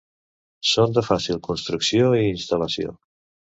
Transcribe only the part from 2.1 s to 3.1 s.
i instal·lació.